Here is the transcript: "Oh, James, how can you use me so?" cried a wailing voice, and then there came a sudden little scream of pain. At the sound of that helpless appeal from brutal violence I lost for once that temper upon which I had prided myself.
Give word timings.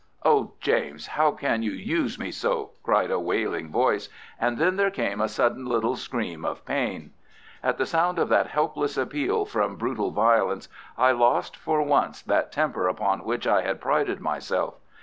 "Oh, 0.25 0.53
James, 0.61 1.05
how 1.05 1.29
can 1.29 1.61
you 1.61 1.69
use 1.73 2.17
me 2.17 2.31
so?" 2.31 2.71
cried 2.81 3.11
a 3.11 3.19
wailing 3.19 3.69
voice, 3.69 4.09
and 4.39 4.57
then 4.57 4.75
there 4.75 4.89
came 4.89 5.21
a 5.21 5.29
sudden 5.29 5.63
little 5.67 5.95
scream 5.95 6.43
of 6.43 6.65
pain. 6.65 7.11
At 7.61 7.77
the 7.77 7.85
sound 7.85 8.17
of 8.17 8.27
that 8.29 8.47
helpless 8.47 8.97
appeal 8.97 9.45
from 9.45 9.75
brutal 9.75 10.09
violence 10.09 10.67
I 10.97 11.11
lost 11.11 11.55
for 11.55 11.83
once 11.83 12.23
that 12.23 12.51
temper 12.51 12.87
upon 12.87 13.23
which 13.25 13.45
I 13.45 13.61
had 13.61 13.79
prided 13.79 14.19
myself. 14.19 14.73